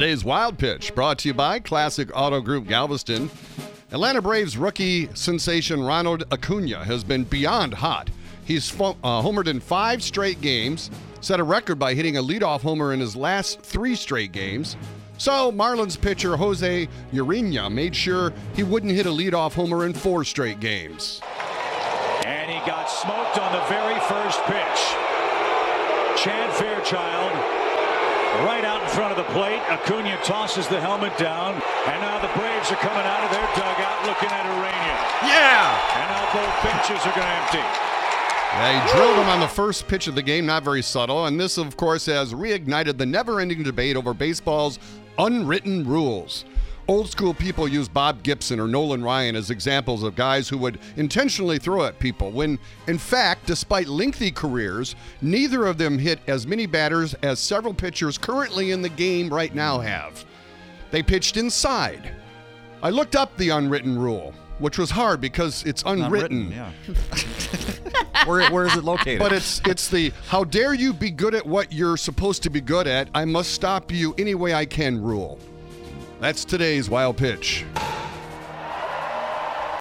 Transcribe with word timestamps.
Today's 0.00 0.24
Wild 0.24 0.56
Pitch 0.56 0.94
brought 0.94 1.18
to 1.18 1.28
you 1.28 1.34
by 1.34 1.58
Classic 1.58 2.08
Auto 2.14 2.40
Group 2.40 2.66
Galveston. 2.66 3.28
Atlanta 3.92 4.22
Braves 4.22 4.56
rookie 4.56 5.10
sensation 5.12 5.82
Ronald 5.82 6.24
Acuna 6.32 6.82
has 6.86 7.04
been 7.04 7.24
beyond 7.24 7.74
hot. 7.74 8.08
He's 8.46 8.72
uh, 8.80 8.94
homered 9.04 9.46
in 9.46 9.60
five 9.60 10.02
straight 10.02 10.40
games, 10.40 10.90
set 11.20 11.38
a 11.38 11.44
record 11.44 11.78
by 11.78 11.92
hitting 11.92 12.16
a 12.16 12.22
leadoff 12.22 12.62
homer 12.62 12.94
in 12.94 13.00
his 13.00 13.14
last 13.14 13.60
three 13.60 13.94
straight 13.94 14.32
games. 14.32 14.74
So 15.18 15.52
Marlins 15.52 16.00
pitcher 16.00 16.34
Jose 16.34 16.88
Urena 17.12 17.70
made 17.70 17.94
sure 17.94 18.32
he 18.56 18.62
wouldn't 18.62 18.92
hit 18.92 19.04
a 19.04 19.10
leadoff 19.10 19.52
homer 19.52 19.84
in 19.84 19.92
four 19.92 20.24
straight 20.24 20.60
games. 20.60 21.20
And 22.24 22.50
he 22.50 22.56
got 22.66 22.86
smoked 22.86 23.38
on 23.38 23.52
the 23.52 23.66
very 23.68 24.00
first 24.08 24.42
pitch. 24.44 24.96
Chad 26.16 26.54
Fairchild 26.54 27.59
right 28.46 28.64
out 28.64 28.82
in 28.82 28.88
front 28.88 29.10
of 29.10 29.18
the 29.18 29.28
plate. 29.32 29.60
Acuna 29.68 30.16
tosses 30.24 30.68
the 30.68 30.80
helmet 30.80 31.16
down. 31.18 31.54
And 31.86 32.00
now 32.00 32.20
the 32.20 32.32
Braves 32.38 32.70
are 32.70 32.80
coming 32.80 33.06
out 33.06 33.22
of 33.24 33.30
their 33.30 33.48
dugout 33.54 34.06
looking 34.06 34.30
at 34.30 34.44
Urena. 34.46 34.96
Yeah! 35.26 35.66
And 35.98 36.06
now 36.10 36.24
both 36.32 36.54
benches 36.62 37.00
are 37.06 37.14
going 37.14 37.26
to 37.26 37.36
empty. 37.42 37.90
Yeah, 38.52 38.92
drilled 38.92 39.16
him 39.16 39.28
on 39.28 39.40
the 39.40 39.48
first 39.48 39.86
pitch 39.86 40.08
of 40.08 40.16
the 40.16 40.22
game, 40.22 40.44
not 40.44 40.64
very 40.64 40.82
subtle, 40.82 41.26
and 41.26 41.38
this, 41.38 41.56
of 41.56 41.76
course, 41.76 42.06
has 42.06 42.34
reignited 42.34 42.98
the 42.98 43.06
never 43.06 43.38
ending 43.38 43.62
debate 43.62 43.96
over 43.96 44.12
baseball's 44.12 44.80
unwritten 45.18 45.86
rules. 45.86 46.44
Old 46.90 47.08
school 47.08 47.34
people 47.34 47.68
use 47.68 47.88
Bob 47.88 48.24
Gibson 48.24 48.58
or 48.58 48.66
Nolan 48.66 49.04
Ryan 49.04 49.36
as 49.36 49.48
examples 49.48 50.02
of 50.02 50.16
guys 50.16 50.48
who 50.48 50.58
would 50.58 50.80
intentionally 50.96 51.56
throw 51.56 51.84
at 51.84 52.00
people, 52.00 52.32
when, 52.32 52.58
in 52.88 52.98
fact, 52.98 53.46
despite 53.46 53.86
lengthy 53.86 54.32
careers, 54.32 54.96
neither 55.22 55.66
of 55.66 55.78
them 55.78 56.00
hit 56.00 56.18
as 56.26 56.48
many 56.48 56.66
batters 56.66 57.14
as 57.22 57.38
several 57.38 57.72
pitchers 57.72 58.18
currently 58.18 58.72
in 58.72 58.82
the 58.82 58.88
game 58.88 59.32
right 59.32 59.54
now 59.54 59.78
have. 59.78 60.24
They 60.90 61.00
pitched 61.00 61.36
inside. 61.36 62.12
I 62.82 62.90
looked 62.90 63.14
up 63.14 63.36
the 63.36 63.50
unwritten 63.50 63.96
rule, 63.96 64.34
which 64.58 64.76
was 64.76 64.90
hard 64.90 65.20
because 65.20 65.62
it's 65.62 65.84
unwritten. 65.86 66.50
yeah. 66.50 66.72
where, 68.24 68.50
where 68.50 68.66
is 68.66 68.74
it 68.74 68.82
located? 68.82 69.20
But 69.20 69.32
it's 69.32 69.62
it's 69.64 69.86
the 69.86 70.12
how 70.26 70.42
dare 70.42 70.74
you 70.74 70.92
be 70.92 71.12
good 71.12 71.36
at 71.36 71.46
what 71.46 71.72
you're 71.72 71.96
supposed 71.96 72.42
to 72.42 72.50
be 72.50 72.60
good 72.60 72.88
at? 72.88 73.08
I 73.14 73.26
must 73.26 73.52
stop 73.52 73.92
you 73.92 74.12
any 74.18 74.34
way 74.34 74.54
I 74.54 74.66
can 74.66 75.00
rule. 75.00 75.38
That's 76.20 76.44
today's 76.44 76.90
wild 76.90 77.16
pitch. 77.16 77.64